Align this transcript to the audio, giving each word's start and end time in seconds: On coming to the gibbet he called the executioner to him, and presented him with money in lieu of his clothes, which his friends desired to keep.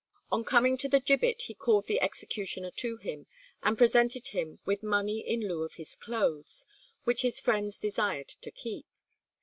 On 0.31 0.43
coming 0.43 0.77
to 0.77 0.89
the 0.89 0.99
gibbet 0.99 1.43
he 1.43 1.53
called 1.53 1.85
the 1.85 2.01
executioner 2.01 2.71
to 2.71 2.97
him, 2.97 3.27
and 3.61 3.77
presented 3.77 4.29
him 4.29 4.57
with 4.65 4.81
money 4.81 5.19
in 5.19 5.41
lieu 5.47 5.61
of 5.61 5.75
his 5.75 5.93
clothes, 5.93 6.65
which 7.03 7.21
his 7.21 7.39
friends 7.39 7.77
desired 7.77 8.29
to 8.29 8.49
keep. 8.49 8.87